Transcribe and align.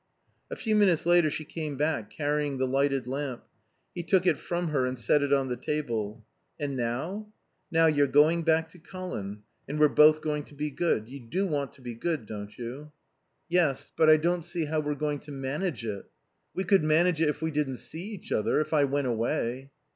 A 0.49 0.55
few 0.55 0.75
minutes 0.75 1.05
later 1.05 1.29
she 1.29 1.45
came 1.45 1.77
back 1.77 2.09
carrying 2.09 2.57
the 2.57 2.65
lighted 2.65 3.05
lamp. 3.05 3.43
He 3.93 4.01
took 4.01 4.25
it 4.25 4.39
from 4.39 4.69
her 4.69 4.83
and 4.87 4.97
set 4.97 5.21
it 5.21 5.31
on 5.31 5.47
the 5.47 5.55
table. 5.55 6.25
"And 6.59 6.75
now?" 6.75 7.31
"Now 7.69 7.85
you're 7.85 8.07
going 8.07 8.41
back 8.41 8.67
to 8.69 8.79
Colin. 8.79 9.43
And 9.67 9.79
we're 9.79 9.89
both 9.89 10.21
going 10.21 10.41
to 10.45 10.55
be 10.55 10.71
good...You 10.71 11.19
do 11.19 11.45
want 11.45 11.73
to 11.73 11.81
be 11.83 11.93
good 11.93 12.25
don't 12.25 12.57
you?" 12.57 12.91
"Yes. 13.47 13.91
But 13.95 14.09
I 14.09 14.17
don't 14.17 14.41
see 14.43 14.65
how 14.65 14.79
we're 14.79 14.95
going 14.95 15.19
to 15.19 15.31
manage 15.31 15.85
it." 15.85 16.05
"We 16.55 16.63
could 16.63 16.83
manage 16.83 17.21
it 17.21 17.29
if 17.29 17.43
we 17.43 17.51
didn't 17.51 17.77
see 17.77 18.05
each 18.11 18.31
other. 18.31 18.59
If 18.59 18.73
I 18.73 18.85
went 18.85 19.05
away." 19.05 19.69